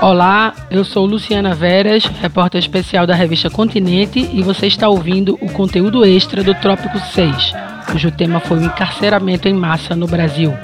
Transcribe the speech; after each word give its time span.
Olá, 0.00 0.54
eu 0.70 0.84
sou 0.84 1.04
Luciana 1.06 1.56
Veras, 1.56 2.04
repórter 2.04 2.60
especial 2.60 3.04
da 3.04 3.16
revista 3.16 3.50
Continente, 3.50 4.20
e 4.32 4.42
você 4.42 4.68
está 4.68 4.88
ouvindo 4.88 5.36
o 5.40 5.50
conteúdo 5.52 6.04
extra 6.04 6.44
do 6.44 6.54
Trópico 6.54 7.00
6, 7.00 7.52
cujo 7.90 8.12
tema 8.12 8.38
foi 8.38 8.58
o 8.58 8.64
encarceramento 8.64 9.48
em 9.48 9.54
massa 9.54 9.96
no 9.96 10.06
Brasil. 10.06 10.54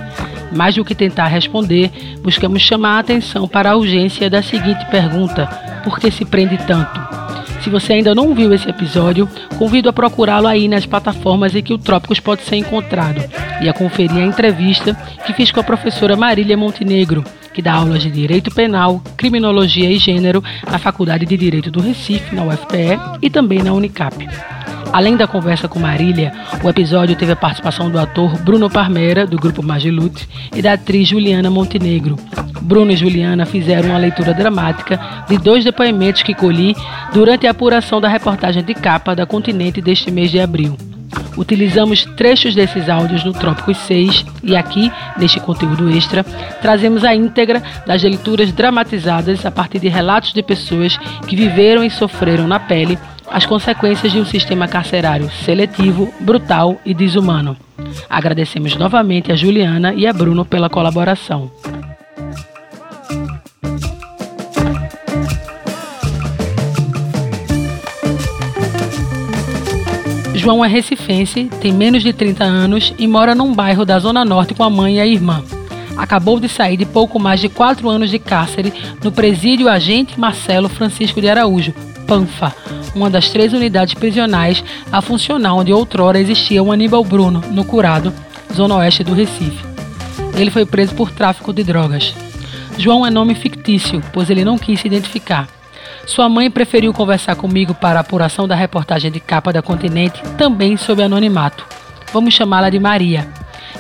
Mais 0.55 0.77
do 0.77 0.85
que 0.85 0.95
tentar 0.95 1.27
responder, 1.27 1.91
buscamos 2.23 2.63
chamar 2.63 2.97
a 2.97 3.01
atenção 3.01 3.49
para 3.49 3.73
a 3.73 3.77
urgência 3.77 4.31
da 4.31 4.41
seguinte 4.41 4.85
pergunta: 4.89 5.47
por 5.83 5.99
que 5.99 6.13
se 6.13 6.25
prende 6.25 6.57
tanto? 6.59 7.24
Se 7.65 7.71
você 7.71 7.95
ainda 7.95 8.15
não 8.15 8.35
viu 8.35 8.53
esse 8.53 8.69
episódio, 8.69 9.27
convido 9.59 9.89
a 9.89 9.93
procurá-lo 9.93 10.47
aí 10.47 10.69
nas 10.69 10.85
plataformas 10.85 11.57
em 11.57 11.63
que 11.63 11.73
o 11.73 11.79
Trópicos 11.79 12.21
pode 12.21 12.43
ser 12.43 12.57
encontrado 12.57 13.23
e 13.63 13.71
a 13.71 13.73
conferir 13.73 14.19
a 14.19 14.27
entrevista 14.27 14.93
que 15.25 15.33
fiz 15.33 15.51
com 15.51 15.61
a 15.61 15.65
professora 15.65 16.15
Marília 16.15 16.59
Montenegro, 16.59 17.25
que 17.55 17.63
dá 17.63 17.73
aulas 17.73 18.03
de 18.03 18.11
Direito 18.11 18.51
Penal, 18.55 19.01
Criminologia 19.17 19.91
e 19.91 19.97
Gênero 19.97 20.45
na 20.71 20.79
Faculdade 20.79 21.25
de 21.25 21.39
Direito 21.39 21.71
do 21.71 21.81
Recife, 21.81 22.35
na 22.35 22.45
UFPE, 22.45 23.01
e 23.23 23.31
também 23.31 23.63
na 23.63 23.73
Unicap. 23.73 24.15
Além 24.95 25.17
da 25.17 25.27
conversa 25.27 25.67
com 25.67 25.81
Marília, 25.81 26.33
o 26.63 26.69
episódio 26.69 27.17
teve 27.17 27.33
a 27.33 27.37
participação 27.37 27.91
do 27.91 27.99
ator 27.99 28.39
Bruno 28.39 28.71
Parmera, 28.71 29.27
do 29.27 29.37
grupo 29.37 29.61
Magilute, 29.61 30.29
e 30.55 30.63
da 30.63 30.75
atriz 30.75 31.09
Juliana 31.09 31.51
Montenegro. 31.51 32.17
Bruno 32.63 32.93
e 32.93 32.97
Juliana 32.97 33.45
fizeram 33.45 33.89
uma 33.89 33.99
leitura 33.99 34.33
dramática 34.33 35.25
de 35.29 35.37
dois 35.37 35.65
depoimentos 35.65 36.23
que 36.23 36.33
colhi 36.33 36.77
durante 37.13 37.45
a 37.45 37.51
apuração 37.51 38.01
da 38.01 38.07
reportagem 38.07 38.63
de 38.63 38.73
capa 38.73 39.17
da 39.17 39.27
Continente 39.27 39.83
deste 39.83 40.13
mês 40.13 40.31
de 40.31 40.39
abril. 40.39 40.77
Utilizamos 41.37 42.05
trechos 42.17 42.55
desses 42.55 42.89
áudios 42.89 43.25
no 43.25 43.33
Trópicos 43.33 43.77
6 43.79 44.25
e 44.45 44.55
aqui, 44.55 44.93
neste 45.19 45.41
conteúdo 45.41 45.91
extra, 45.91 46.23
trazemos 46.63 47.03
a 47.03 47.13
íntegra 47.13 47.61
das 47.85 48.01
leituras 48.05 48.53
dramatizadas 48.53 49.45
a 49.45 49.51
partir 49.51 49.81
de 49.81 49.89
relatos 49.89 50.33
de 50.33 50.41
pessoas 50.41 50.97
que 51.27 51.35
viveram 51.35 51.83
e 51.83 51.91
sofreram 51.91 52.47
na 52.47 52.61
pele 52.61 52.97
as 53.31 53.47
consequências 53.47 54.13
de 54.13 54.19
um 54.19 54.25
sistema 54.25 54.69
carcerário 54.69 55.31
seletivo, 55.45 56.13
brutal 56.21 56.81
e 56.85 56.95
desumano. 56.95 57.57
Agradecemos 58.09 58.77
novamente 58.77 59.33
a 59.33 59.37
Juliana 59.37 59.93
e 59.95 60.07
a 60.07 60.13
Bruno 60.13 60.45
pela 60.45 60.71
colaboração. 60.71 61.51
João 70.35 70.63
é 70.63 70.69
recifense, 70.69 71.49
tem 71.61 71.73
menos 71.73 72.03
de 72.03 72.13
30 72.13 72.45
anos 72.45 72.93
e 72.99 73.07
mora 73.07 73.35
num 73.35 73.55
bairro 73.55 73.85
da 73.87 73.99
Zona 73.99 74.27
Norte 74.27 74.53
com 74.53 74.63
a 74.63 74.69
mãe 74.69 74.97
e 74.97 75.01
a 75.01 75.07
irmã. 75.07 75.43
Acabou 75.97 76.39
de 76.39 76.51
sair 76.51 76.77
de 76.77 76.85
pouco 76.85 77.19
mais 77.19 77.41
de 77.41 77.49
quatro 77.49 77.89
anos 77.89 78.11
de 78.11 78.19
cárcere 78.19 78.71
no 79.03 79.11
presídio 79.11 79.71
Agente 79.71 80.21
Marcelo 80.21 80.69
Francisco 80.69 81.19
de 81.19 81.31
Araújo, 81.31 81.73
PANFA, 82.07 82.55
uma 82.95 83.11
das 83.11 83.31
três 83.31 83.53
unidades 83.53 83.95
prisionais 83.95 84.63
a 84.93 85.01
funcionar 85.01 85.55
onde 85.55 85.73
outrora 85.73 86.21
existia 86.21 86.63
o 86.63 86.71
Aníbal 86.73 87.05
Bruno, 87.05 87.43
no 87.51 87.65
Curado, 87.65 88.13
zona 88.53 88.77
oeste 88.77 89.03
do 89.03 89.15
Recife. 89.15 89.65
Ele 90.37 90.51
foi 90.51 90.65
preso 90.65 90.95
por 90.95 91.11
tráfico 91.11 91.53
de 91.53 91.63
drogas. 91.65 92.15
João 92.77 93.07
é 93.07 93.11
nome 93.11 93.35
fictício, 93.35 94.03
pois 94.13 94.31
ele 94.31 94.45
não 94.45 94.59
quis 94.59 94.81
se 94.81 94.87
identificar. 94.87 95.49
Sua 96.07 96.29
mãe 96.29 96.51
preferiu 96.51 96.93
conversar 96.93 97.37
comigo 97.37 97.75
para 97.75 97.99
a 97.99 98.01
apuração 98.01 98.47
da 98.47 98.55
reportagem 98.55 99.11
de 99.11 99.21
capa 99.21 99.53
da 99.53 99.63
Continente, 99.63 100.23
também 100.37 100.77
sob 100.77 101.03
anonimato. 101.03 101.65
Vamos 102.13 102.35
chamá-la 102.35 102.69
de 102.69 102.79
Maria. 102.79 103.27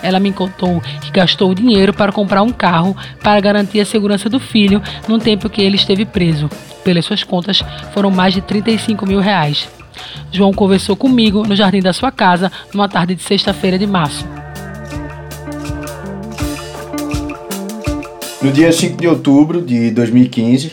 Ela 0.04 0.20
me 0.20 0.30
contou 0.32 0.82
que 1.00 1.10
gastou 1.10 1.54
dinheiro 1.54 1.94
para 1.94 2.12
comprar 2.12 2.42
um 2.42 2.50
carro 2.50 2.94
para 3.22 3.40
garantir 3.40 3.80
a 3.80 3.86
segurança 3.86 4.28
do 4.28 4.38
filho 4.38 4.82
no 5.08 5.18
tempo 5.18 5.48
que 5.48 5.62
ele 5.62 5.76
esteve 5.76 6.04
preso. 6.04 6.50
Pelas 6.84 7.06
suas 7.06 7.24
contas, 7.24 7.64
foram 7.94 8.10
mais 8.10 8.34
de 8.34 8.42
35 8.42 9.06
mil 9.06 9.18
reais. 9.18 9.66
João 10.30 10.52
conversou 10.52 10.94
comigo 10.94 11.46
no 11.46 11.56
jardim 11.56 11.80
da 11.80 11.94
sua 11.94 12.12
casa 12.12 12.52
numa 12.74 12.86
tarde 12.86 13.14
de 13.14 13.22
sexta-feira 13.22 13.78
de 13.78 13.86
março. 13.86 14.26
No 18.42 18.52
dia 18.52 18.70
5 18.70 19.00
de 19.00 19.08
outubro 19.08 19.62
de 19.62 19.90
2015, 19.90 20.72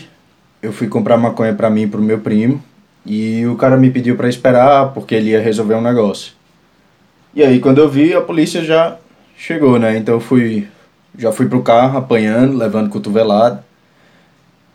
eu 0.60 0.74
fui 0.74 0.88
comprar 0.88 1.16
maconha 1.16 1.54
para 1.54 1.70
mim 1.70 1.84
e 1.84 1.86
pro 1.86 2.02
meu 2.02 2.18
primo. 2.18 2.62
E 3.06 3.46
o 3.46 3.56
cara 3.56 3.78
me 3.78 3.90
pediu 3.90 4.14
para 4.14 4.28
esperar 4.28 4.92
porque 4.92 5.14
ele 5.14 5.30
ia 5.30 5.40
resolver 5.40 5.74
um 5.74 5.80
negócio. 5.80 6.34
E 7.34 7.42
aí 7.42 7.58
quando 7.60 7.78
eu 7.78 7.88
vi, 7.88 8.12
a 8.12 8.20
polícia 8.20 8.62
já 8.62 8.98
chegou, 9.42 9.76
né? 9.76 9.98
Então 9.98 10.14
eu 10.14 10.20
fui 10.20 10.68
já 11.18 11.32
fui 11.32 11.46
pro 11.46 11.62
carro 11.62 11.98
apanhando, 11.98 12.56
levando 12.56 12.88
cotovelado. 12.88 13.62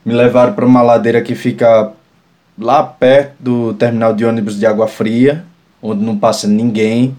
Me 0.06 0.14
levaram 0.14 0.54
para 0.54 0.66
uma 0.66 0.82
ladeira 0.82 1.22
que 1.22 1.34
fica 1.34 1.92
lá 2.60 2.84
perto 2.84 3.34
do 3.40 3.74
terminal 3.74 4.14
de 4.14 4.26
ônibus 4.26 4.60
de 4.60 4.66
Água 4.66 4.88
Fria, 4.88 5.46
onde 5.82 6.04
não 6.04 6.18
passa 6.18 6.48
ninguém. 6.48 7.18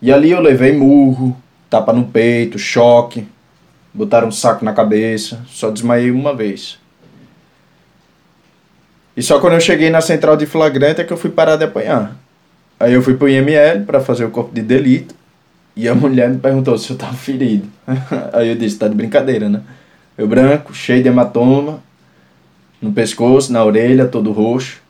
E 0.00 0.12
ali 0.12 0.30
eu 0.30 0.40
levei 0.40 0.72
murro, 0.76 1.36
tapa 1.68 1.92
no 1.92 2.04
peito, 2.04 2.58
choque, 2.58 3.26
botaram 3.92 4.28
um 4.28 4.32
saco 4.32 4.64
na 4.64 4.72
cabeça, 4.72 5.42
só 5.48 5.70
desmaiei 5.70 6.10
uma 6.10 6.34
vez. 6.34 6.78
E 9.16 9.22
só 9.22 9.40
quando 9.40 9.54
eu 9.54 9.60
cheguei 9.60 9.88
na 9.88 10.02
central 10.02 10.36
de 10.36 10.44
flagrante 10.44 11.00
é 11.00 11.04
que 11.04 11.12
eu 11.12 11.16
fui 11.16 11.30
parar 11.30 11.56
de 11.56 11.64
apanhar. 11.64 12.14
Aí 12.78 12.92
eu 12.92 13.02
fui 13.02 13.14
pro 13.14 13.28
IML 13.28 13.84
para 13.86 13.98
fazer 13.98 14.26
o 14.26 14.30
corpo 14.30 14.54
de 14.54 14.60
delito. 14.60 15.14
E 15.76 15.86
a 15.88 15.94
mulher 15.94 16.30
me 16.30 16.38
perguntou 16.38 16.78
se 16.78 16.90
eu 16.90 16.96
tava 16.96 17.12
ferido. 17.12 17.68
Aí 18.32 18.48
eu 18.48 18.56
disse, 18.56 18.78
tá 18.78 18.88
de 18.88 18.94
brincadeira, 18.94 19.46
né? 19.46 19.60
Eu 20.16 20.26
branco, 20.26 20.72
cheio 20.72 21.02
de 21.02 21.08
hematoma, 21.10 21.82
no 22.80 22.90
pescoço, 22.92 23.52
na 23.52 23.62
orelha, 23.62 24.06
todo 24.06 24.32
roxo. 24.32 24.80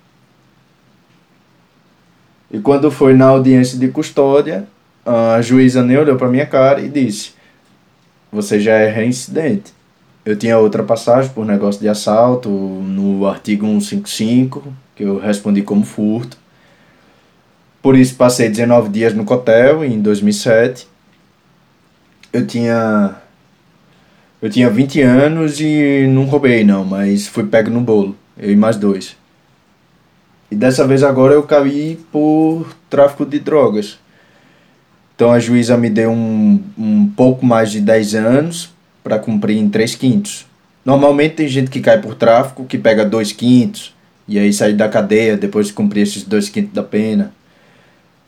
E 2.52 2.60
quando 2.60 2.88
foi 2.88 3.14
na 3.14 3.26
audiência 3.26 3.76
de 3.76 3.88
custódia, 3.88 4.68
a 5.04 5.42
juíza 5.42 5.82
nem 5.82 5.96
olhou 5.96 6.16
para 6.16 6.28
minha 6.28 6.46
cara 6.46 6.80
e 6.80 6.88
disse: 6.88 7.32
Você 8.30 8.60
já 8.60 8.74
é 8.74 8.88
reincidente. 8.88 9.74
Eu 10.24 10.36
tinha 10.36 10.56
outra 10.58 10.84
passagem 10.84 11.30
por 11.32 11.44
negócio 11.44 11.80
de 11.80 11.88
assalto 11.88 12.48
no 12.48 13.26
artigo 13.26 13.66
155, 13.66 14.72
que 14.94 15.02
eu 15.02 15.18
respondi 15.18 15.62
como 15.62 15.84
furto. 15.84 16.38
Por 17.86 17.96
isso 17.96 18.16
passei 18.16 18.48
19 18.48 18.88
dias 18.88 19.14
no 19.14 19.24
cotel 19.24 19.84
em 19.84 20.00
2007. 20.00 20.88
Eu 22.32 22.44
tinha 22.44 23.14
eu 24.42 24.50
tinha 24.50 24.68
20 24.68 25.02
anos 25.02 25.60
e 25.60 26.04
não 26.08 26.24
roubei 26.24 26.64
não, 26.64 26.84
mas 26.84 27.28
fui 27.28 27.44
pego 27.44 27.70
no 27.70 27.80
bolo, 27.80 28.16
eu 28.36 28.50
e 28.50 28.56
mais 28.56 28.76
dois. 28.76 29.16
E 30.50 30.56
dessa 30.56 30.84
vez 30.84 31.04
agora 31.04 31.34
eu 31.34 31.44
caí 31.44 31.96
por 32.10 32.66
tráfico 32.90 33.24
de 33.24 33.38
drogas. 33.38 34.00
Então 35.14 35.30
a 35.30 35.38
juíza 35.38 35.76
me 35.76 35.88
deu 35.88 36.10
um, 36.10 36.60
um 36.76 37.08
pouco 37.16 37.46
mais 37.46 37.70
de 37.70 37.80
10 37.80 38.16
anos 38.16 38.74
para 39.04 39.16
cumprir 39.16 39.58
em 39.58 39.68
3 39.68 39.94
quintos. 39.94 40.44
Normalmente 40.84 41.36
tem 41.36 41.46
gente 41.46 41.70
que 41.70 41.80
cai 41.80 42.00
por 42.00 42.16
tráfico 42.16 42.64
que 42.64 42.78
pega 42.78 43.04
2 43.04 43.30
quintos 43.30 43.94
e 44.26 44.40
aí 44.40 44.52
sai 44.52 44.72
da 44.72 44.88
cadeia 44.88 45.36
depois 45.36 45.68
de 45.68 45.72
cumprir 45.72 46.00
esses 46.00 46.24
2 46.24 46.48
quintos 46.48 46.72
da 46.72 46.82
pena. 46.82 47.32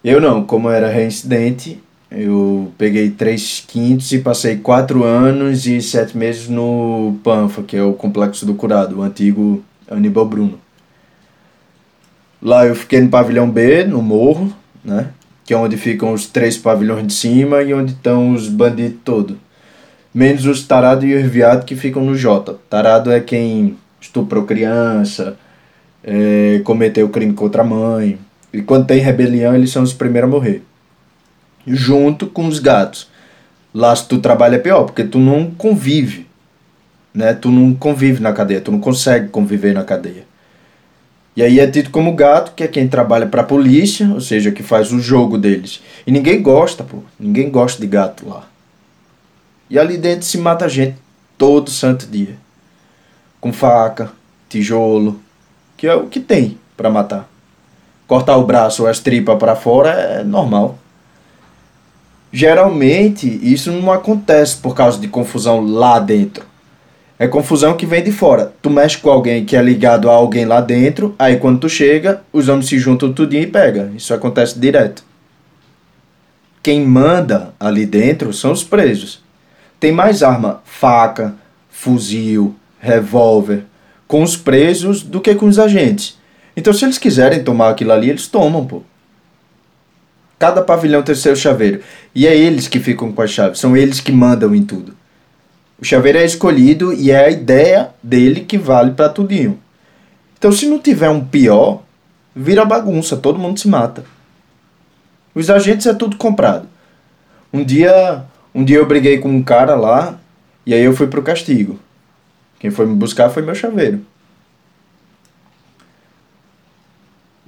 Eu 0.02 0.20
não, 0.20 0.44
como 0.44 0.70
era 0.70 0.88
reincidente, 0.88 1.82
eu 2.10 2.72
peguei 2.78 3.10
3 3.10 3.64
quintos 3.66 4.12
e 4.12 4.18
passei 4.18 4.56
4 4.56 5.04
anos 5.04 5.66
e 5.66 5.82
7 5.82 6.16
meses 6.16 6.48
no 6.48 7.16
PANFA, 7.24 7.62
que 7.62 7.76
é 7.76 7.82
o 7.82 7.92
Complexo 7.92 8.46
do 8.46 8.54
Curado, 8.54 8.98
o 8.98 9.02
antigo 9.02 9.62
Aníbal 9.90 10.26
Bruno. 10.26 10.60
Lá 12.40 12.66
eu 12.66 12.74
fiquei 12.74 13.00
no 13.00 13.08
pavilhão 13.08 13.50
B, 13.50 13.84
no 13.84 14.00
morro, 14.00 14.52
né? 14.84 15.08
Que 15.44 15.52
é 15.52 15.56
onde 15.56 15.76
ficam 15.76 16.12
os 16.12 16.26
três 16.26 16.56
pavilhões 16.56 17.06
de 17.06 17.12
cima 17.12 17.62
e 17.62 17.74
onde 17.74 17.92
estão 17.92 18.32
os 18.32 18.48
bandidos 18.48 19.00
todos 19.04 19.36
menos 20.12 20.46
os 20.46 20.66
tarados 20.66 21.04
e 21.04 21.14
os 21.14 21.30
viados 21.30 21.64
que 21.64 21.76
ficam 21.76 22.04
no 22.04 22.16
J. 22.16 22.58
Tarado 22.68 23.10
é 23.12 23.20
quem 23.20 23.76
estuprou 24.00 24.44
criança, 24.44 25.36
é, 26.02 26.60
cometeu 26.64 27.08
crime 27.08 27.34
contra 27.34 27.62
a 27.62 27.64
mãe. 27.64 28.18
E 28.52 28.62
quando 28.62 28.86
tem 28.86 29.00
rebelião, 29.00 29.54
eles 29.54 29.70
são 29.70 29.82
os 29.82 29.92
primeiros 29.92 30.30
a 30.30 30.32
morrer. 30.32 30.62
Junto 31.66 32.26
com 32.26 32.46
os 32.46 32.58
gatos. 32.58 33.08
Lá 33.74 33.94
se 33.94 34.08
tu 34.08 34.18
trabalha 34.18 34.56
é 34.56 34.58
pior, 34.58 34.84
porque 34.84 35.04
tu 35.04 35.18
não 35.18 35.50
convive. 35.50 36.26
Né? 37.12 37.34
Tu 37.34 37.50
não 37.50 37.74
convive 37.74 38.20
na 38.22 38.32
cadeia, 38.32 38.60
tu 38.60 38.72
não 38.72 38.80
consegue 38.80 39.28
conviver 39.28 39.74
na 39.74 39.84
cadeia. 39.84 40.24
E 41.36 41.42
aí 41.42 41.60
é 41.60 41.70
tido 41.70 41.90
como 41.90 42.16
gato, 42.16 42.52
que 42.56 42.64
é 42.64 42.68
quem 42.68 42.88
trabalha 42.88 43.26
para 43.26 43.42
a 43.42 43.44
polícia, 43.44 44.08
ou 44.12 44.20
seja, 44.20 44.50
que 44.50 44.62
faz 44.62 44.92
o 44.92 44.98
jogo 44.98 45.38
deles. 45.38 45.80
E 46.04 46.10
ninguém 46.10 46.42
gosta, 46.42 46.82
pô. 46.82 46.98
Ninguém 47.18 47.48
gosta 47.48 47.80
de 47.80 47.86
gato 47.86 48.28
lá. 48.28 48.48
E 49.70 49.78
ali 49.78 49.96
dentro 49.96 50.26
se 50.26 50.38
mata 50.38 50.68
gente 50.68 50.96
todo 51.36 51.70
santo 51.70 52.06
dia. 52.06 52.36
Com 53.40 53.52
faca, 53.52 54.10
tijolo, 54.48 55.20
que 55.76 55.86
é 55.86 55.94
o 55.94 56.08
que 56.08 56.18
tem 56.18 56.58
para 56.76 56.90
matar. 56.90 57.28
Cortar 58.08 58.38
o 58.38 58.44
braço 58.44 58.82
ou 58.82 58.88
as 58.88 58.98
tripas 58.98 59.38
para 59.38 59.54
fora 59.54 59.90
é 59.90 60.24
normal. 60.24 60.78
Geralmente, 62.32 63.28
isso 63.42 63.70
não 63.70 63.92
acontece 63.92 64.56
por 64.56 64.74
causa 64.74 64.98
de 64.98 65.06
confusão 65.08 65.60
lá 65.60 66.00
dentro. 66.00 66.44
É 67.18 67.28
confusão 67.28 67.76
que 67.76 67.84
vem 67.84 68.02
de 68.02 68.10
fora. 68.10 68.52
Tu 68.62 68.70
mexe 68.70 68.96
com 68.96 69.10
alguém 69.10 69.44
que 69.44 69.54
é 69.54 69.62
ligado 69.62 70.08
a 70.08 70.14
alguém 70.14 70.46
lá 70.46 70.62
dentro, 70.62 71.14
aí 71.18 71.36
quando 71.36 71.60
tu 71.60 71.68
chega, 71.68 72.22
os 72.32 72.48
homens 72.48 72.68
se 72.68 72.78
juntam 72.78 73.12
tudinho 73.12 73.42
e 73.42 73.46
pega. 73.46 73.92
Isso 73.94 74.14
acontece 74.14 74.58
direto. 74.58 75.04
Quem 76.62 76.86
manda 76.86 77.52
ali 77.60 77.84
dentro 77.84 78.32
são 78.32 78.52
os 78.52 78.64
presos. 78.64 79.22
Tem 79.78 79.92
mais 79.92 80.22
arma, 80.22 80.62
faca, 80.64 81.34
fuzil, 81.68 82.56
revólver, 82.80 83.64
com 84.06 84.22
os 84.22 84.34
presos 84.34 85.02
do 85.02 85.20
que 85.20 85.34
com 85.34 85.46
os 85.46 85.58
agentes. 85.58 86.17
Então 86.58 86.72
se 86.72 86.84
eles 86.84 86.98
quiserem 86.98 87.44
tomar 87.44 87.68
aquilo 87.68 87.92
ali, 87.92 88.10
eles 88.10 88.26
tomam, 88.26 88.66
pô. 88.66 88.82
Cada 90.40 90.60
pavilhão 90.60 91.04
tem 91.04 91.14
seu 91.14 91.36
chaveiro. 91.36 91.84
E 92.12 92.26
é 92.26 92.36
eles 92.36 92.66
que 92.66 92.80
ficam 92.80 93.12
com 93.12 93.22
a 93.22 93.28
chave, 93.28 93.56
são 93.56 93.76
eles 93.76 94.00
que 94.00 94.10
mandam 94.10 94.52
em 94.52 94.64
tudo. 94.64 94.92
O 95.80 95.84
chaveiro 95.84 96.18
é 96.18 96.24
escolhido 96.24 96.92
e 96.92 97.12
é 97.12 97.26
a 97.26 97.30
ideia 97.30 97.90
dele 98.02 98.40
que 98.40 98.58
vale 98.58 98.90
para 98.90 99.08
tudinho. 99.08 99.56
Então, 100.36 100.50
se 100.50 100.66
não 100.66 100.80
tiver 100.80 101.08
um 101.08 101.24
pior, 101.24 101.84
vira 102.34 102.64
bagunça, 102.64 103.16
todo 103.16 103.38
mundo 103.38 103.60
se 103.60 103.68
mata. 103.68 104.04
Os 105.36 105.50
agentes 105.50 105.86
é 105.86 105.94
tudo 105.94 106.16
comprado. 106.16 106.68
Um 107.52 107.62
dia, 107.62 108.24
um 108.52 108.64
dia 108.64 108.78
eu 108.78 108.86
briguei 108.86 109.18
com 109.18 109.28
um 109.28 109.44
cara 109.44 109.76
lá 109.76 110.18
e 110.66 110.74
aí 110.74 110.82
eu 110.82 110.92
fui 110.92 111.06
pro 111.06 111.22
castigo. 111.22 111.78
Quem 112.58 112.72
foi 112.72 112.84
me 112.84 112.96
buscar 112.96 113.30
foi 113.30 113.44
meu 113.44 113.54
chaveiro. 113.54 114.00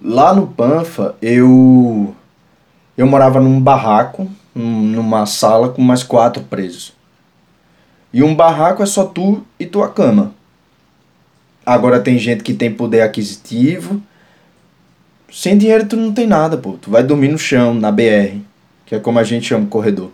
Lá 0.02 0.32
no 0.32 0.46
Panfa, 0.46 1.14
eu 1.20 2.14
eu 2.96 3.06
morava 3.06 3.40
num 3.40 3.60
barraco, 3.60 4.30
numa 4.54 5.26
sala 5.26 5.68
com 5.68 5.82
mais 5.82 6.02
quatro 6.02 6.42
presos. 6.42 6.92
E 8.12 8.22
um 8.22 8.34
barraco 8.34 8.82
é 8.82 8.86
só 8.86 9.04
tu 9.04 9.42
e 9.58 9.66
tua 9.66 9.88
cama. 9.88 10.34
Agora 11.64 12.00
tem 12.00 12.18
gente 12.18 12.42
que 12.42 12.54
tem 12.54 12.72
poder 12.72 13.02
aquisitivo. 13.02 14.02
Sem 15.30 15.56
dinheiro 15.56 15.86
tu 15.86 15.96
não 15.96 16.12
tem 16.12 16.26
nada, 16.26 16.56
pô. 16.56 16.72
Tu 16.72 16.90
vai 16.90 17.02
dormir 17.02 17.28
no 17.28 17.38
chão, 17.38 17.72
na 17.72 17.92
BR, 17.92 18.38
que 18.86 18.94
é 18.94 18.98
como 18.98 19.18
a 19.18 19.24
gente 19.24 19.46
chama 19.46 19.66
corredor. 19.66 20.10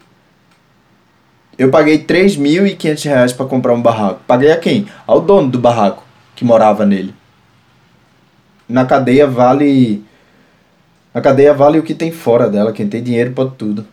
Eu 1.56 1.70
paguei 1.70 2.04
3.500 2.04 3.04
reais 3.04 3.32
para 3.32 3.46
comprar 3.46 3.72
um 3.72 3.80
barraco. 3.80 4.20
Paguei 4.26 4.52
a 4.52 4.58
quem? 4.58 4.86
Ao 5.06 5.20
dono 5.20 5.48
do 5.48 5.58
barraco, 5.58 6.04
que 6.34 6.44
morava 6.44 6.84
nele. 6.84 7.14
Na 8.68 8.84
cadeia 8.84 9.26
vale... 9.26 10.02
Na 11.14 11.20
cadeia 11.20 11.54
vale 11.54 11.78
o 11.78 11.82
que 11.82 11.94
tem 11.94 12.10
fora 12.10 12.48
dela. 12.48 12.72
Quem 12.72 12.88
tem 12.88 13.02
dinheiro 13.02 13.32
pode 13.32 13.54
tudo. 13.56 13.86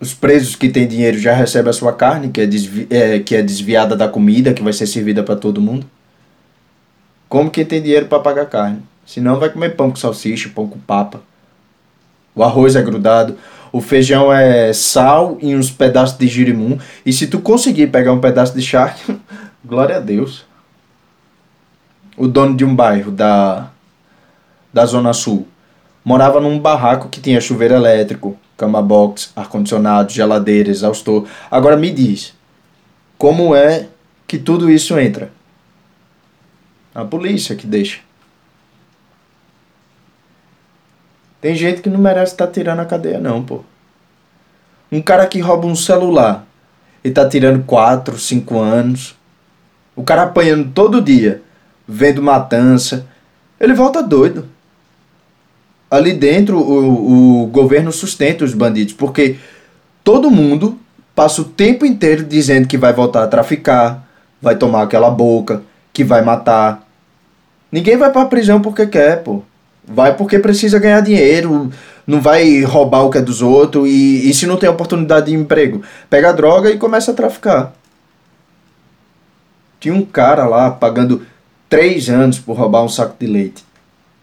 Os 0.00 0.14
presos 0.14 0.56
que 0.56 0.68
têm 0.68 0.86
dinheiro 0.86 1.18
já 1.18 1.34
recebem 1.34 1.70
a 1.70 1.74
sua 1.74 1.92
carne, 1.92 2.30
que 2.30 2.40
é, 2.40 2.46
desvi 2.46 2.86
é, 2.88 3.18
que 3.18 3.36
é 3.36 3.42
desviada 3.42 3.94
da 3.94 4.08
comida, 4.08 4.54
que 4.54 4.62
vai 4.62 4.72
ser 4.72 4.86
servida 4.86 5.22
para 5.22 5.36
todo 5.36 5.60
mundo. 5.60 5.84
Como 7.28 7.50
quem 7.50 7.64
tem 7.64 7.82
dinheiro 7.82 8.06
para 8.06 8.18
pagar 8.20 8.46
carne. 8.46 8.82
Senão 9.04 9.38
vai 9.38 9.50
comer 9.50 9.76
pão 9.76 9.90
com 9.90 9.96
salsicha, 9.96 10.50
pão 10.54 10.66
com 10.66 10.78
papa. 10.78 11.20
O 12.34 12.42
arroz 12.42 12.76
é 12.76 12.82
grudado. 12.82 13.36
O 13.72 13.80
feijão 13.80 14.32
é 14.32 14.72
sal 14.72 15.36
e 15.40 15.54
uns 15.54 15.70
pedaços 15.70 16.16
de 16.16 16.26
girimum. 16.26 16.78
E 17.04 17.12
se 17.12 17.26
tu 17.26 17.40
conseguir 17.40 17.88
pegar 17.88 18.12
um 18.12 18.20
pedaço 18.20 18.54
de 18.54 18.62
charque, 18.62 19.14
glória 19.64 19.96
a 19.96 20.00
Deus. 20.00 20.44
O 22.20 22.28
dono 22.28 22.54
de 22.54 22.66
um 22.66 22.76
bairro 22.76 23.10
da, 23.10 23.70
da 24.70 24.84
Zona 24.84 25.14
Sul 25.14 25.48
morava 26.04 26.38
num 26.38 26.58
barraco 26.58 27.08
que 27.08 27.18
tinha 27.18 27.40
chuveiro 27.40 27.72
elétrico, 27.72 28.38
cama 28.58 28.82
box, 28.82 29.32
ar-condicionado, 29.34 30.12
geladeira, 30.12 30.68
exaustor. 30.68 31.26
Agora 31.50 31.78
me 31.78 31.90
diz, 31.90 32.34
como 33.16 33.54
é 33.54 33.88
que 34.26 34.36
tudo 34.36 34.70
isso 34.70 34.98
entra? 34.98 35.32
A 36.94 37.06
polícia 37.06 37.56
que 37.56 37.66
deixa. 37.66 38.00
Tem 41.40 41.54
gente 41.54 41.80
que 41.80 41.88
não 41.88 41.98
merece 41.98 42.32
estar 42.32 42.48
tá 42.48 42.52
tirando 42.52 42.80
a 42.80 42.84
cadeia 42.84 43.18
não, 43.18 43.42
pô. 43.42 43.64
Um 44.92 45.00
cara 45.00 45.26
que 45.26 45.40
rouba 45.40 45.66
um 45.66 45.74
celular 45.74 46.44
e 47.02 47.10
tá 47.10 47.26
tirando 47.26 47.64
4, 47.64 48.18
5 48.18 48.58
anos. 48.58 49.16
O 49.96 50.02
cara 50.02 50.24
apanhando 50.24 50.70
todo 50.74 51.00
dia, 51.00 51.42
vendo 51.90 52.22
matança. 52.22 53.06
Ele 53.58 53.74
volta 53.74 54.02
doido 54.02 54.46
ali 55.90 56.12
dentro 56.12 56.58
o, 56.58 57.42
o 57.42 57.46
governo 57.46 57.90
sustenta 57.90 58.44
os 58.44 58.54
bandidos, 58.54 58.94
porque 58.94 59.36
todo 60.04 60.30
mundo 60.30 60.78
passa 61.14 61.42
o 61.42 61.44
tempo 61.44 61.84
inteiro 61.84 62.22
dizendo 62.22 62.68
que 62.68 62.78
vai 62.78 62.92
voltar 62.92 63.24
a 63.24 63.28
traficar, 63.28 64.06
vai 64.40 64.54
tomar 64.54 64.82
aquela 64.82 65.10
boca, 65.10 65.62
que 65.92 66.04
vai 66.04 66.22
matar. 66.22 66.86
Ninguém 67.72 67.96
vai 67.96 68.12
pra 68.12 68.24
prisão 68.26 68.60
porque 68.60 68.86
quer, 68.86 69.22
pô. 69.22 69.42
Vai 69.84 70.16
porque 70.16 70.38
precisa 70.38 70.78
ganhar 70.78 71.00
dinheiro, 71.00 71.70
não 72.06 72.20
vai 72.20 72.62
roubar 72.62 73.02
o 73.02 73.10
que 73.10 73.18
é 73.18 73.22
dos 73.22 73.42
outros 73.42 73.88
e, 73.88 74.30
e 74.30 74.32
se 74.32 74.46
não 74.46 74.56
tem 74.56 74.68
oportunidade 74.68 75.26
de 75.26 75.34
emprego, 75.34 75.82
pega 76.08 76.32
droga 76.32 76.70
e 76.70 76.78
começa 76.78 77.10
a 77.10 77.14
traficar. 77.14 77.72
Tinha 79.80 79.94
um 79.94 80.04
cara 80.04 80.46
lá 80.46 80.70
pagando 80.70 81.22
três 81.70 82.10
anos 82.10 82.40
por 82.40 82.56
roubar 82.56 82.84
um 82.84 82.88
saco 82.88 83.14
de 83.18 83.26
leite. 83.26 83.64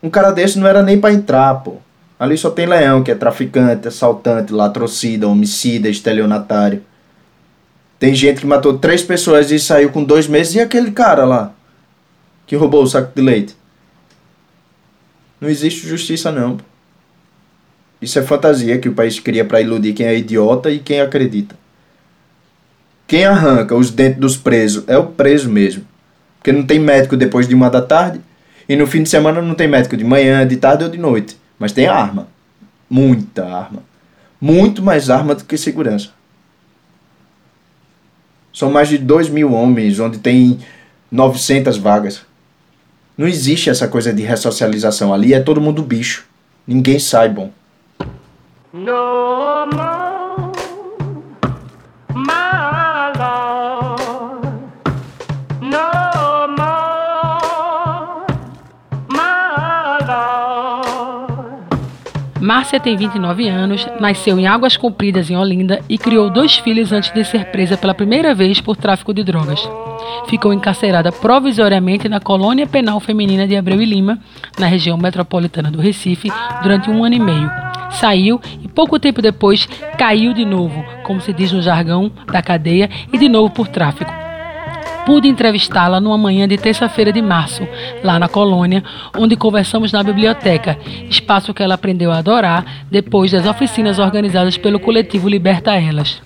Um 0.04 0.10
cara 0.10 0.32
desse 0.32 0.60
não 0.60 0.68
era 0.68 0.84
nem 0.84 1.00
para 1.00 1.14
entrar, 1.14 1.56
pô. 1.64 1.78
Ali 2.20 2.38
só 2.38 2.50
tem 2.50 2.66
leão, 2.66 3.02
que 3.02 3.10
é 3.10 3.16
traficante, 3.16 3.88
assaltante, 3.88 4.52
latrocida, 4.52 5.28
homicida, 5.28 5.88
estelionatário. 5.88 6.84
Tem 7.98 8.14
gente 8.14 8.42
que 8.42 8.46
matou 8.46 8.78
três 8.78 9.02
pessoas 9.02 9.50
e 9.50 9.58
saiu 9.60 9.92
com 9.92 10.04
dois 10.04 10.28
meses. 10.28 10.56
E 10.56 10.60
aquele 10.60 10.92
cara 10.92 11.24
lá, 11.24 11.54
que 12.46 12.56
roubou 12.56 12.84
o 12.84 12.88
saco 12.88 13.12
de 13.16 13.22
leite? 13.22 13.56
Não 15.40 15.50
existe 15.50 15.88
justiça, 15.88 16.32
não. 16.32 16.58
Isso 18.02 18.20
é 18.20 18.24
fantasia 18.24 18.78
que 18.78 18.90
o 18.90 18.94
país 18.94 19.20
cria 19.20 19.46
para 19.46 19.62
iludir 19.62 19.94
quem 19.94 20.06
é 20.06 20.18
idiota 20.18 20.70
e 20.70 20.80
quem 20.80 21.00
acredita. 21.00 21.56
Quem 23.08 23.26
arranca 23.26 23.76
os 23.76 23.90
dentes 23.90 24.20
dos 24.20 24.36
presos 24.36 24.84
é 24.88 24.98
o 24.98 25.08
preso 25.08 25.50
mesmo. 25.50 25.86
Porque 26.48 26.58
não 26.58 26.66
tem 26.66 26.80
médico 26.80 27.18
depois 27.18 27.46
de 27.46 27.54
uma 27.54 27.70
da 27.70 27.82
tarde. 27.82 28.22
E 28.70 28.76
no 28.78 28.88
fim 28.88 29.04
de 29.04 29.10
semana 29.10 29.42
não 29.42 29.54
tem 29.54 29.68
médico 29.68 29.98
de 29.98 30.06
manhã, 30.06 30.48
de 30.48 30.56
tarde 30.56 30.86
ou 30.86 30.90
de 30.90 30.98
noite. 30.98 31.38
Mas 31.60 31.74
tem 31.74 31.88
arma. 31.88 32.30
Muita 32.90 33.46
arma. 33.46 33.84
Muito 34.40 34.82
mais 34.82 35.10
arma 35.10 35.36
do 35.36 35.44
que 35.44 35.58
segurança. 35.58 36.12
São 38.54 38.72
mais 38.72 38.88
de 38.88 38.98
2 38.98 39.28
mil 39.28 39.52
homens, 39.52 40.00
onde 40.00 40.20
tem 40.20 40.60
900 41.12 41.78
vagas. 41.78 42.22
Não 43.18 43.28
existe 43.28 43.70
essa 43.70 43.86
coisa 43.86 44.14
de 44.14 44.24
ressocialização. 44.24 45.14
Ali 45.14 45.34
é 45.34 45.42
todo 45.42 45.60
mundo 45.60 45.84
bicho. 45.84 46.24
Ninguém 46.66 46.98
sai 46.98 47.28
bom. 47.28 47.52
No 48.72 49.66
more, 49.76 50.17
Márcia 62.48 62.80
tem 62.80 62.96
29 62.96 63.50
anos, 63.50 63.86
nasceu 64.00 64.40
em 64.40 64.48
Águas 64.48 64.78
Compridas, 64.78 65.30
em 65.30 65.36
Olinda, 65.36 65.82
e 65.90 65.98
criou 65.98 66.30
dois 66.30 66.56
filhos 66.56 66.94
antes 66.94 67.12
de 67.12 67.22
ser 67.26 67.44
presa 67.52 67.76
pela 67.76 67.94
primeira 67.94 68.34
vez 68.34 68.62
por 68.62 68.78
tráfico 68.78 69.14
de 69.14 69.22
drogas 69.22 69.68
ficou 70.30 70.54
encarcerada 70.54 71.12
provisoriamente 71.12 72.08
na 72.08 72.20
colônia 72.20 72.68
penal 72.68 73.00
feminina 73.00 73.48
de 73.48 73.56
Abreu 73.56 73.82
e 73.82 73.86
Lima, 73.86 74.20
na 74.58 74.66
região 74.66 74.98
metropolitana 74.98 75.72
do 75.72 75.82
Recife, 75.82 76.32
durante 76.62 76.90
um 76.90 77.04
ano 77.04 77.16
e 77.16 77.20
meio. 77.20 77.52
Saiu 77.92 78.40
e 78.62 78.68
pouco 78.68 79.00
tempo 79.00 79.22
depois 79.22 79.68
caiu 79.98 80.34
de 80.34 80.46
novo, 80.46 80.84
como 81.04 81.22
se 81.22 81.34
diz 81.34 81.52
no 81.52 81.62
jargão 81.62 82.12
da 82.32 82.42
cadeia, 82.42 82.90
e 83.12 83.18
de 83.18 83.30
novo 83.30 83.50
por 83.54 83.68
tráfico 83.68 84.27
pude 85.08 85.30
entrevistá-la 85.30 86.02
numa 86.02 86.18
manhã 86.18 86.46
de 86.46 86.58
terça-feira 86.58 87.14
de 87.14 87.22
março, 87.22 87.66
lá 88.04 88.20
na 88.20 88.28
colônia, 88.28 88.84
onde 89.18 89.38
conversamos 89.38 89.94
na 89.94 90.04
biblioteca, 90.04 90.78
espaço 91.10 91.54
que 91.54 91.64
ela 91.64 91.76
aprendeu 91.76 92.12
a 92.12 92.18
adorar 92.18 92.84
depois 92.92 93.32
das 93.32 93.48
oficinas 93.48 94.00
organizadas 94.00 94.58
pelo 94.58 94.82
coletivo 94.82 95.30
Liberta 95.30 95.72
Elas. 95.80 96.22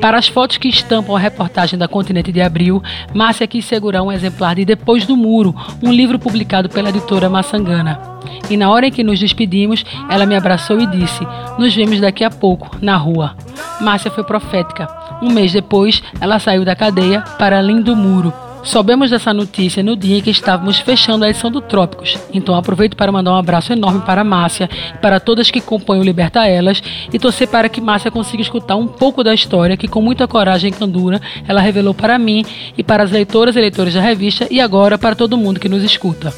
Para 0.00 0.16
as 0.16 0.26
fotos 0.26 0.56
que 0.56 0.68
estampam 0.68 1.14
a 1.14 1.18
reportagem 1.18 1.78
da 1.78 1.86
Continente 1.86 2.32
de 2.32 2.40
Abril, 2.40 2.82
Márcia 3.12 3.46
quis 3.46 3.66
segurar 3.66 4.02
um 4.02 4.10
exemplar 4.10 4.54
de 4.54 4.64
Depois 4.64 5.04
do 5.04 5.14
Muro, 5.14 5.54
um 5.82 5.92
livro 5.92 6.18
publicado 6.18 6.70
pela 6.70 6.88
editora 6.88 7.28
Maçangana. 7.28 8.00
E 8.48 8.56
na 8.56 8.70
hora 8.70 8.86
em 8.86 8.90
que 8.90 9.04
nos 9.04 9.18
despedimos, 9.18 9.84
ela 10.08 10.24
me 10.24 10.34
abraçou 10.34 10.80
e 10.80 10.86
disse: 10.86 11.26
Nos 11.58 11.74
vemos 11.74 12.00
daqui 12.00 12.24
a 12.24 12.30
pouco, 12.30 12.70
na 12.80 12.96
rua. 12.96 13.36
Márcia 13.82 14.10
foi 14.10 14.24
profética. 14.24 14.97
Um 15.22 15.30
mês 15.32 15.52
depois, 15.52 16.02
ela 16.20 16.38
saiu 16.38 16.64
da 16.64 16.76
cadeia 16.76 17.22
para 17.38 17.58
além 17.58 17.80
do 17.80 17.96
muro, 17.96 18.32
Soubemos 18.62 19.10
dessa 19.10 19.32
notícia 19.32 19.82
no 19.82 19.96
dia 19.96 20.18
em 20.18 20.20
que 20.20 20.30
estávamos 20.30 20.78
fechando 20.78 21.24
a 21.24 21.30
edição 21.30 21.50
do 21.50 21.60
Trópicos, 21.60 22.18
então 22.32 22.54
aproveito 22.54 22.96
para 22.96 23.12
mandar 23.12 23.32
um 23.32 23.36
abraço 23.36 23.72
enorme 23.72 24.02
para 24.02 24.24
Márcia 24.24 24.68
e 24.94 24.98
para 24.98 25.20
todas 25.20 25.50
que 25.50 25.60
compõem 25.60 26.00
o 26.00 26.02
Liberta 26.02 26.46
Elas 26.46 26.82
e 27.12 27.18
torcer 27.18 27.48
para 27.48 27.68
que 27.68 27.80
Márcia 27.80 28.10
consiga 28.10 28.42
escutar 28.42 28.76
um 28.76 28.86
pouco 28.86 29.22
da 29.22 29.32
história 29.32 29.76
que, 29.76 29.88
com 29.88 30.02
muita 30.02 30.26
coragem 30.26 30.70
e 30.70 30.72
candura, 30.72 31.20
ela 31.46 31.60
revelou 31.60 31.94
para 31.94 32.18
mim 32.18 32.44
e 32.76 32.82
para 32.82 33.04
as 33.04 33.10
leitoras 33.10 33.56
e 33.56 33.60
leitores 33.60 33.94
da 33.94 34.00
revista 34.00 34.46
e 34.50 34.60
agora 34.60 34.98
para 34.98 35.14
todo 35.14 35.38
mundo 35.38 35.60
que 35.60 35.68
nos 35.68 35.82
escuta. 35.82 36.34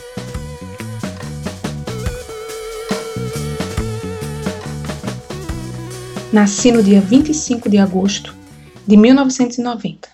Nasci 6.32 6.70
no 6.70 6.80
dia 6.80 7.00
25 7.00 7.68
de 7.68 7.78
agosto 7.78 8.39
de 8.90 8.97
1990. 8.97 10.09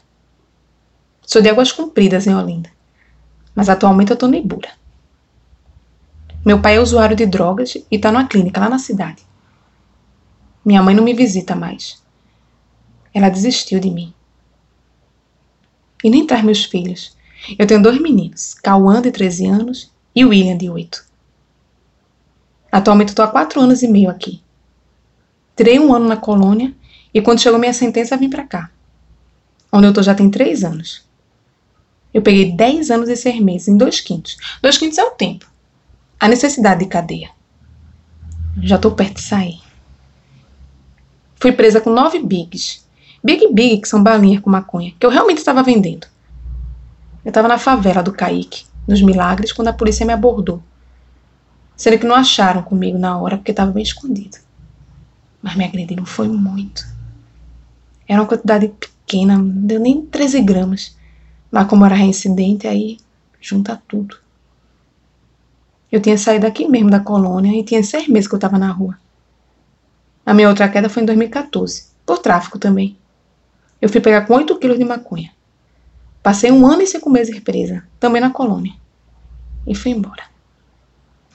Sou 1.22 1.40
de 1.40 1.48
Águas 1.48 1.72
Compridas, 1.72 2.26
em 2.26 2.34
Olinda, 2.34 2.70
mas 3.54 3.70
atualmente 3.70 4.10
eu 4.10 4.14
estou 4.14 4.28
no 4.28 4.34
Ibura. 4.34 4.68
Meu 6.44 6.60
pai 6.60 6.76
é 6.76 6.80
usuário 6.80 7.16
de 7.16 7.24
drogas 7.24 7.74
e 7.74 7.96
está 7.96 8.12
numa 8.12 8.28
clínica 8.28 8.60
lá 8.60 8.68
na 8.68 8.78
cidade. 8.78 9.22
Minha 10.62 10.82
mãe 10.82 10.94
não 10.94 11.02
me 11.02 11.14
visita 11.14 11.56
mais. 11.56 12.02
Ela 13.14 13.30
desistiu 13.30 13.80
de 13.80 13.90
mim. 13.90 14.12
E 16.04 16.10
nem 16.10 16.26
traz 16.26 16.44
meus 16.44 16.66
filhos. 16.66 17.16
Eu 17.58 17.66
tenho 17.66 17.82
dois 17.82 17.98
meninos, 17.98 18.52
Cauã, 18.52 19.00
de 19.00 19.10
13 19.10 19.46
anos, 19.46 19.90
e 20.14 20.22
William, 20.22 20.58
de 20.58 20.68
8. 20.68 21.02
Atualmente 22.70 23.08
estou 23.08 23.24
há 23.24 23.28
quatro 23.28 23.58
anos 23.58 23.82
e 23.82 23.88
meio 23.88 24.10
aqui. 24.10 24.42
Tirei 25.56 25.78
um 25.78 25.94
ano 25.94 26.06
na 26.06 26.16
colônia 26.18 26.74
e 27.16 27.22
quando 27.22 27.40
chegou 27.40 27.58
minha 27.58 27.72
sentença 27.72 28.14
vim 28.14 28.28
para 28.28 28.44
cá. 28.44 28.70
Onde 29.72 29.86
eu 29.86 29.92
tô 29.94 30.02
já 30.02 30.14
tem 30.14 30.30
três 30.30 30.62
anos. 30.62 31.02
Eu 32.12 32.20
peguei 32.20 32.52
dez 32.52 32.90
anos 32.90 33.08
e 33.08 33.16
seis 33.16 33.40
meses 33.40 33.68
em 33.68 33.76
dois 33.78 34.02
quintos. 34.02 34.36
Dois 34.60 34.76
quintos 34.76 34.98
é 34.98 35.02
o 35.02 35.12
tempo. 35.12 35.50
A 36.20 36.28
necessidade 36.28 36.80
de 36.80 36.90
cadeia. 36.90 37.30
Já 38.60 38.76
tô 38.76 38.90
perto 38.90 39.14
de 39.14 39.22
sair. 39.22 39.62
Fui 41.36 41.52
presa 41.52 41.80
com 41.80 41.88
nove 41.88 42.18
bigs. 42.18 42.84
Big 43.24 43.48
Big, 43.50 43.80
que 43.80 43.88
são 43.88 44.02
balinhas 44.02 44.42
com 44.42 44.50
maconha, 44.50 44.92
que 45.00 45.06
eu 45.06 45.10
realmente 45.10 45.38
estava 45.38 45.62
vendendo. 45.62 46.06
Eu 47.24 47.30
estava 47.30 47.48
na 47.48 47.56
favela 47.56 48.02
do 48.02 48.12
Caique, 48.12 48.66
nos 48.86 49.00
Milagres, 49.00 49.52
quando 49.52 49.68
a 49.68 49.72
polícia 49.72 50.04
me 50.04 50.12
abordou. 50.12 50.62
Sendo 51.74 51.98
que 51.98 52.06
não 52.06 52.14
acharam 52.14 52.62
comigo 52.62 52.98
na 52.98 53.18
hora, 53.18 53.38
porque 53.38 53.52
estava 53.52 53.72
bem 53.72 53.82
escondido 53.82 54.36
mas 55.46 55.54
me 55.54 55.64
agrediram 55.64 56.04
foi 56.04 56.26
muito. 56.26 56.84
Era 58.08 58.20
uma 58.20 58.28
quantidade 58.28 58.68
pequena, 58.68 59.36
não 59.38 59.66
deu 59.66 59.80
nem 59.80 60.02
13 60.02 60.40
gramas. 60.42 60.96
Mas 61.50 61.68
como 61.68 61.84
era 61.84 61.94
reincidente, 61.94 62.66
aí 62.66 62.98
junta 63.40 63.80
tudo. 63.88 64.16
Eu 65.90 66.00
tinha 66.00 66.18
saído 66.18 66.46
aqui 66.46 66.68
mesmo 66.68 66.90
da 66.90 67.00
colônia 67.00 67.58
e 67.58 67.62
tinha 67.62 67.82
seis 67.82 68.08
meses 68.08 68.28
que 68.28 68.34
eu 68.34 68.38
estava 68.38 68.58
na 68.58 68.70
rua. 68.70 68.98
A 70.24 70.34
minha 70.34 70.48
outra 70.48 70.68
queda 70.68 70.88
foi 70.88 71.04
em 71.04 71.06
2014, 71.06 71.86
por 72.04 72.18
tráfico 72.18 72.58
também. 72.58 72.96
Eu 73.80 73.88
fui 73.88 74.00
pegar 74.00 74.26
com 74.26 74.34
8 74.34 74.58
quilos 74.58 74.78
de 74.78 74.84
maconha. 74.84 75.30
Passei 76.22 76.50
um 76.50 76.66
ano 76.66 76.82
e 76.82 76.86
cinco 76.86 77.08
meses 77.08 77.38
presa, 77.38 77.84
também 78.00 78.20
na 78.20 78.30
colônia. 78.30 78.74
E 79.64 79.74
fui 79.74 79.92
embora. 79.92 80.24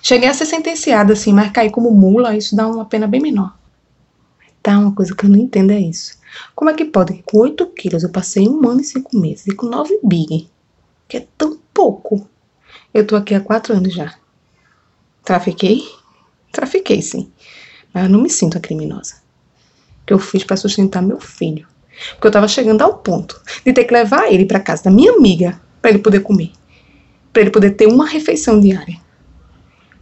Cheguei 0.01 0.27
a 0.27 0.33
ser 0.33 0.45
sentenciada, 0.45 1.13
assim, 1.13 1.31
mas 1.31 1.51
caí 1.51 1.69
como 1.69 1.91
mula, 1.91 2.35
isso 2.35 2.55
dá 2.55 2.67
uma 2.67 2.83
pena 2.83 3.07
bem 3.07 3.21
menor. 3.21 3.55
Tá, 4.61 4.77
uma 4.77 4.93
coisa 4.93 5.15
que 5.15 5.25
eu 5.25 5.29
não 5.29 5.39
entendo 5.39 5.71
é 5.71 5.79
isso. 5.79 6.19
Como 6.55 6.69
é 6.69 6.73
que 6.73 6.85
pode 6.85 7.13
que 7.13 7.23
com 7.23 7.39
8 7.39 7.65
quilos 7.67 8.03
eu 8.03 8.09
passei 8.09 8.47
um 8.47 8.67
ano 8.67 8.81
e 8.81 8.83
5 8.83 9.17
meses 9.17 9.47
e 9.47 9.55
com 9.55 9.65
9 9.65 9.99
big, 10.03 10.47
que 11.07 11.17
é 11.17 11.27
tão 11.37 11.57
pouco. 11.73 12.27
Eu 12.93 13.05
tô 13.05 13.15
aqui 13.15 13.33
há 13.33 13.41
4 13.41 13.73
anos 13.73 13.93
já. 13.93 14.15
Trafiquei? 15.23 15.83
Trafiquei, 16.51 17.01
sim. 17.01 17.31
Mas 17.93 18.03
eu 18.03 18.09
não 18.09 18.21
me 18.21 18.29
sinto 18.29 18.57
a 18.57 18.61
criminosa. 18.61 19.15
Que 20.05 20.13
eu 20.13 20.19
fiz 20.19 20.43
para 20.43 20.57
sustentar 20.57 21.01
meu 21.01 21.19
filho. 21.19 21.67
Porque 22.13 22.27
eu 22.27 22.31
tava 22.31 22.47
chegando 22.47 22.81
ao 22.81 22.97
ponto 22.97 23.41
de 23.65 23.73
ter 23.73 23.85
que 23.85 23.93
levar 23.93 24.31
ele 24.31 24.45
para 24.45 24.59
casa 24.59 24.83
da 24.83 24.91
minha 24.91 25.13
amiga 25.13 25.59
para 25.81 25.91
ele 25.91 25.99
poder 25.99 26.21
comer. 26.21 26.51
Para 27.33 27.41
ele 27.41 27.51
poder 27.51 27.71
ter 27.71 27.87
uma 27.87 28.07
refeição 28.07 28.59
diária. 28.59 28.99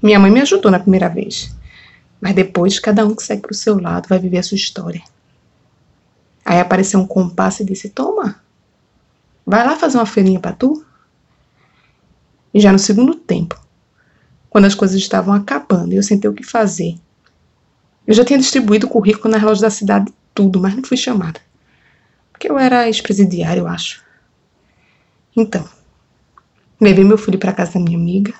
Minha 0.01 0.19
mãe 0.19 0.31
me 0.31 0.41
ajudou 0.41 0.71
na 0.71 0.79
primeira 0.79 1.09
vez. 1.09 1.53
Mas 2.21 2.35
depois, 2.35 2.79
cada 2.79 3.05
um 3.05 3.15
que 3.15 3.23
segue 3.23 3.41
para 3.41 3.51
o 3.51 3.55
seu 3.55 3.79
lado 3.79 4.07
vai 4.07 4.19
viver 4.19 4.39
a 4.39 4.43
sua 4.43 4.55
história. 4.55 5.01
Aí 6.43 6.59
apareceu 6.59 6.99
um 6.99 7.07
compasso 7.07 7.61
e 7.61 7.65
disse: 7.65 7.89
Toma, 7.89 8.41
vai 9.45 9.65
lá 9.65 9.75
fazer 9.75 9.97
uma 9.97 10.05
feirinha 10.05 10.39
para 10.39 10.53
tu. 10.53 10.85
E 12.53 12.59
já 12.59 12.71
no 12.71 12.79
segundo 12.79 13.15
tempo, 13.15 13.59
quando 14.49 14.65
as 14.65 14.73
coisas 14.73 14.97
estavam 14.97 15.33
acabando 15.33 15.93
e 15.93 15.97
eu 15.97 16.03
sentei 16.03 16.29
o 16.29 16.33
que 16.33 16.43
fazer, 16.43 16.95
eu 18.07 18.13
já 18.13 18.25
tinha 18.25 18.39
distribuído 18.39 18.87
o 18.87 18.89
currículo 18.89 19.31
nas 19.31 19.43
lojas 19.43 19.61
da 19.61 19.69
cidade, 19.69 20.11
tudo, 20.33 20.59
mas 20.59 20.75
não 20.75 20.83
fui 20.83 20.97
chamada. 20.97 21.39
Porque 22.31 22.49
eu 22.49 22.57
era 22.57 22.87
ex-presidiário, 22.87 23.61
eu 23.61 23.67
acho. 23.67 24.03
Então, 25.37 25.63
levei 26.81 27.03
meu 27.03 27.17
filho 27.17 27.37
para 27.37 27.53
casa 27.53 27.73
da 27.73 27.79
minha 27.79 27.97
amiga 27.97 28.33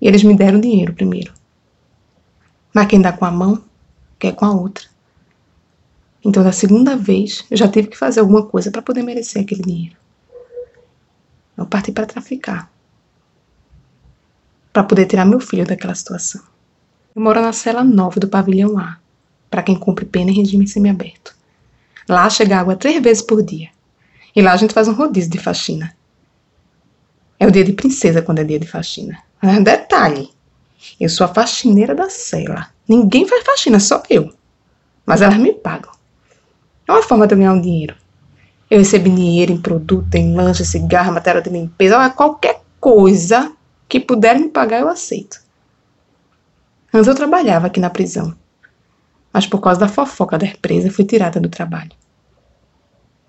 e 0.00 0.06
eles 0.06 0.22
me 0.22 0.36
deram 0.36 0.60
dinheiro 0.60 0.92
primeiro. 0.92 1.32
Mas 2.72 2.86
quem 2.86 3.00
dá 3.00 3.12
com 3.12 3.24
a 3.24 3.30
mão, 3.30 3.62
quer 4.18 4.34
com 4.34 4.44
a 4.44 4.52
outra. 4.52 4.84
Então, 6.24 6.42
da 6.42 6.52
segunda 6.52 6.96
vez, 6.96 7.44
eu 7.50 7.56
já 7.56 7.68
tive 7.68 7.88
que 7.88 7.98
fazer 7.98 8.20
alguma 8.20 8.46
coisa 8.46 8.70
para 8.70 8.80
poder 8.80 9.02
merecer 9.02 9.42
aquele 9.42 9.62
dinheiro. 9.62 9.96
Eu 11.56 11.66
parti 11.66 11.92
para 11.92 12.06
traficar. 12.06 12.70
Para 14.72 14.84
poder 14.84 15.06
tirar 15.06 15.24
meu 15.24 15.40
filho 15.40 15.66
daquela 15.66 15.94
situação. 15.94 16.42
Eu 17.14 17.20
moro 17.20 17.42
na 17.42 17.52
cela 17.52 17.84
9 17.84 18.20
do 18.20 18.28
pavilhão 18.28 18.78
A, 18.78 18.98
para 19.50 19.62
quem 19.62 19.78
cumpre 19.78 20.04
pena 20.04 20.30
em 20.30 20.34
regime 20.34 20.66
semiaberto. 20.66 21.36
Lá 22.08 22.28
chega 22.30 22.58
água 22.58 22.76
três 22.76 23.02
vezes 23.02 23.22
por 23.22 23.42
dia. 23.42 23.68
E 24.34 24.40
lá 24.40 24.52
a 24.52 24.56
gente 24.56 24.72
faz 24.72 24.88
um 24.88 24.94
rodízio 24.94 25.30
de 25.30 25.38
faxina. 25.38 25.94
É 27.38 27.46
o 27.46 27.50
dia 27.50 27.64
de 27.64 27.72
princesa 27.72 28.22
quando 28.22 28.38
é 28.38 28.44
dia 28.44 28.58
de 28.58 28.66
faxina. 28.66 29.18
Detalhe, 29.62 30.30
eu 31.00 31.08
sou 31.08 31.24
a 31.24 31.28
faxineira 31.34 31.94
da 31.94 32.08
cela. 32.08 32.68
Ninguém 32.88 33.26
faz 33.26 33.44
faxina, 33.44 33.80
só 33.80 34.02
eu. 34.08 34.32
Mas 35.06 35.22
elas 35.22 35.36
me 35.36 35.52
pagam. 35.52 35.92
É 36.86 36.92
uma 36.92 37.02
forma 37.02 37.26
de 37.26 37.34
eu 37.34 37.38
ganhar 37.38 37.52
um 37.52 37.60
dinheiro. 37.60 37.94
Eu 38.70 38.78
recebo 38.78 39.08
dinheiro 39.08 39.52
em 39.52 39.60
produto, 39.60 40.14
em 40.14 40.34
lanche, 40.34 40.64
cigarro, 40.64 41.12
matéria 41.12 41.42
de 41.42 41.50
limpeza, 41.50 42.10
qualquer 42.10 42.62
coisa 42.80 43.52
que 43.88 44.00
puder 44.00 44.38
me 44.38 44.48
pagar, 44.48 44.80
eu 44.80 44.88
aceito. 44.88 45.40
Antes 46.92 47.08
eu 47.08 47.14
trabalhava 47.14 47.66
aqui 47.66 47.80
na 47.80 47.90
prisão. 47.90 48.34
Mas 49.32 49.46
por 49.46 49.60
causa 49.60 49.80
da 49.80 49.88
fofoca 49.88 50.38
da 50.38 50.46
empresa, 50.46 50.90
fui 50.90 51.04
tirada 51.04 51.40
do 51.40 51.48
trabalho. 51.48 51.92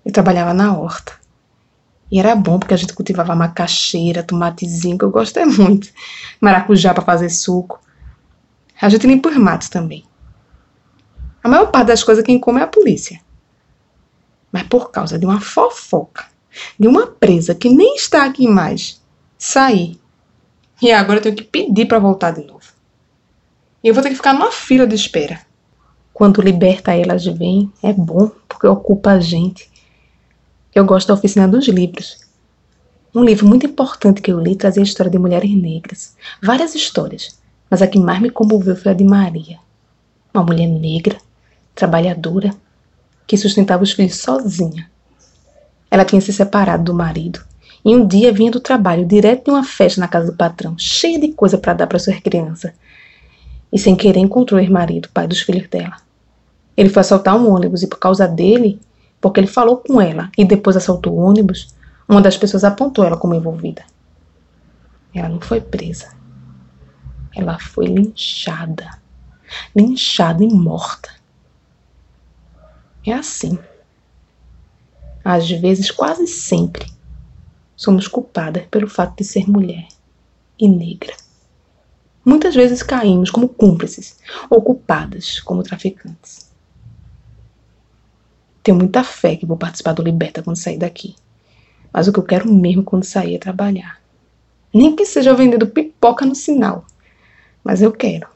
Eu 0.04 0.12
trabalhava 0.12 0.52
na 0.52 0.76
horta. 0.76 1.12
E 2.10 2.18
era 2.18 2.34
bom 2.36 2.58
porque 2.58 2.74
a 2.74 2.76
gente 2.76 2.92
cultivava 2.92 3.34
macaxeira, 3.34 4.22
tomatezinho, 4.22 4.98
que 4.98 5.04
eu 5.04 5.10
gosto 5.10 5.36
é 5.38 5.46
muito. 5.46 5.88
Maracujá 6.40 6.92
para 6.92 7.02
fazer 7.02 7.30
suco. 7.30 7.80
A 8.80 8.88
gente 8.88 9.06
limpa 9.06 9.30
os 9.30 9.36
matos 9.36 9.68
também. 9.68 10.04
A 11.42 11.48
maior 11.48 11.70
parte 11.70 11.88
das 11.88 12.02
coisas 12.02 12.24
quem 12.24 12.38
come 12.38 12.60
é 12.60 12.64
a 12.64 12.68
polícia. 12.68 13.20
Mas 14.52 14.64
por 14.64 14.90
causa 14.90 15.18
de 15.18 15.26
uma 15.26 15.40
fofoca, 15.40 16.24
de 16.78 16.86
uma 16.86 17.06
presa 17.06 17.54
que 17.54 17.68
nem 17.68 17.96
está 17.96 18.24
aqui 18.24 18.46
mais, 18.46 19.02
saí. 19.36 19.98
E 20.80 20.92
agora 20.92 21.18
eu 21.18 21.22
tenho 21.22 21.36
que 21.36 21.44
pedir 21.44 21.86
para 21.86 21.98
voltar 21.98 22.30
de 22.30 22.44
novo. 22.44 22.64
E 23.82 23.88
eu 23.88 23.94
vou 23.94 24.02
ter 24.02 24.10
que 24.10 24.16
ficar 24.16 24.32
numa 24.32 24.52
fila 24.52 24.86
de 24.86 24.94
espera. 24.94 25.40
Quando 26.12 26.40
liberta 26.40 26.94
elas 26.94 27.24
vem, 27.26 27.72
é 27.82 27.92
bom, 27.92 28.30
porque 28.48 28.66
ocupa 28.66 29.10
a 29.10 29.20
gente. 29.20 29.70
Eu 30.74 30.84
gosto 30.84 31.06
da 31.06 31.14
Oficina 31.14 31.46
dos 31.46 31.68
Livros. 31.68 32.16
Um 33.14 33.22
livro 33.22 33.46
muito 33.46 33.64
importante 33.64 34.20
que 34.20 34.32
eu 34.32 34.40
li 34.40 34.56
trazia 34.56 34.82
a 34.82 34.84
história 34.84 35.08
de 35.08 35.18
mulheres 35.18 35.54
negras. 35.54 36.16
Várias 36.42 36.74
histórias, 36.74 37.38
mas 37.70 37.80
a 37.80 37.86
que 37.86 37.96
mais 37.96 38.20
me 38.20 38.28
comoveu 38.28 38.74
foi 38.74 38.90
a 38.90 38.94
de 38.94 39.04
Maria. 39.04 39.60
Uma 40.34 40.42
mulher 40.42 40.66
negra, 40.66 41.16
trabalhadora, 41.76 42.52
que 43.24 43.36
sustentava 43.36 43.84
os 43.84 43.92
filhos 43.92 44.16
sozinha. 44.16 44.90
Ela 45.88 46.04
tinha 46.04 46.20
se 46.20 46.32
separado 46.32 46.82
do 46.82 46.92
marido 46.92 47.38
e 47.84 47.94
um 47.94 48.04
dia 48.04 48.32
vinha 48.32 48.50
do 48.50 48.58
trabalho 48.58 49.06
direto 49.06 49.44
de 49.44 49.50
uma 49.52 49.62
festa 49.62 50.00
na 50.00 50.08
casa 50.08 50.32
do 50.32 50.36
patrão, 50.36 50.74
cheia 50.76 51.20
de 51.20 51.28
coisa 51.28 51.56
para 51.56 51.74
dar 51.74 51.86
para 51.86 52.00
suas 52.00 52.18
crianças. 52.18 52.72
E 53.72 53.78
sem 53.78 53.94
querer 53.94 54.18
encontrou 54.18 54.58
o 54.58 54.62
ex-marido, 54.62 55.08
pai 55.14 55.28
dos 55.28 55.40
filhos 55.40 55.68
dela. 55.68 55.98
Ele 56.76 56.88
foi 56.88 57.00
assaltar 57.00 57.36
um 57.36 57.48
ônibus 57.48 57.84
e 57.84 57.86
por 57.86 58.00
causa 58.00 58.26
dele 58.26 58.80
porque 59.24 59.40
ele 59.40 59.46
falou 59.46 59.78
com 59.78 60.02
ela 60.02 60.30
e 60.36 60.44
depois 60.44 60.76
assaltou 60.76 61.14
o 61.14 61.22
ônibus, 61.22 61.74
uma 62.06 62.20
das 62.20 62.36
pessoas 62.36 62.62
apontou 62.62 63.06
ela 63.06 63.16
como 63.16 63.34
envolvida. 63.34 63.82
Ela 65.14 65.30
não 65.30 65.40
foi 65.40 65.62
presa. 65.62 66.14
Ela 67.34 67.58
foi 67.58 67.86
linchada. 67.86 68.90
Linchada 69.74 70.44
e 70.44 70.48
morta. 70.52 71.08
É 73.06 73.14
assim. 73.14 73.58
Às 75.24 75.48
vezes, 75.50 75.90
quase 75.90 76.26
sempre, 76.26 76.84
somos 77.74 78.06
culpadas 78.06 78.66
pelo 78.66 78.90
fato 78.90 79.16
de 79.16 79.24
ser 79.24 79.48
mulher 79.48 79.88
e 80.58 80.68
negra. 80.68 81.16
Muitas 82.22 82.54
vezes 82.54 82.82
caímos 82.82 83.30
como 83.30 83.48
cúmplices 83.48 84.18
ou 84.50 84.60
culpadas 84.60 85.40
como 85.40 85.62
traficantes. 85.62 86.43
Tenho 88.64 88.78
muita 88.78 89.04
fé 89.04 89.36
que 89.36 89.44
vou 89.44 89.58
participar 89.58 89.92
do 89.92 90.02
Liberta 90.02 90.42
quando 90.42 90.56
sair 90.56 90.78
daqui. 90.78 91.14
Mas 91.92 92.08
o 92.08 92.12
que 92.12 92.18
eu 92.18 92.24
quero 92.24 92.50
mesmo 92.50 92.82
quando 92.82 93.04
sair 93.04 93.34
é 93.34 93.38
trabalhar. 93.38 94.00
Nem 94.72 94.96
que 94.96 95.04
seja 95.04 95.34
vendendo 95.34 95.66
pipoca 95.66 96.24
no 96.24 96.34
sinal. 96.34 96.86
Mas 97.62 97.82
eu 97.82 97.92
quero. 97.92 98.26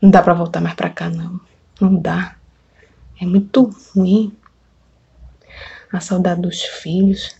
Não 0.00 0.10
dá 0.10 0.20
para 0.20 0.34
voltar 0.34 0.60
mais 0.60 0.74
para 0.74 0.90
cá, 0.90 1.08
não. 1.08 1.40
Não 1.80 1.94
dá. 1.94 2.34
É 3.20 3.24
muito 3.24 3.70
ruim. 3.94 4.32
A 5.92 6.00
saudade 6.00 6.42
dos 6.42 6.60
filhos. 6.62 7.36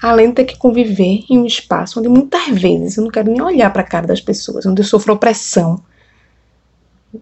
Além 0.00 0.30
de 0.30 0.36
ter 0.36 0.44
que 0.46 0.56
conviver 0.56 1.26
em 1.28 1.38
um 1.38 1.44
espaço 1.44 2.00
onde 2.00 2.08
muitas 2.08 2.48
vezes 2.58 2.96
eu 2.96 3.04
não 3.04 3.10
quero 3.10 3.30
nem 3.30 3.42
olhar 3.42 3.70
para 3.70 3.82
a 3.82 3.86
cara 3.86 4.06
das 4.06 4.22
pessoas, 4.22 4.64
onde 4.64 4.80
eu 4.80 4.86
sofro 4.86 5.12
opressão. 5.12 5.84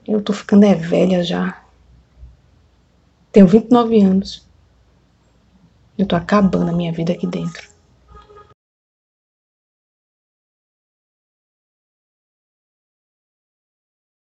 Eu 0.06 0.22
tô 0.22 0.32
ficando 0.32 0.64
é 0.64 0.76
velha 0.76 1.24
já. 1.24 1.63
Tenho 3.34 3.48
29 3.48 4.00
anos. 4.00 4.46
Eu 5.98 6.06
tô 6.06 6.14
acabando 6.14 6.70
a 6.70 6.72
minha 6.72 6.92
vida 6.92 7.12
aqui 7.12 7.26
dentro. 7.26 7.73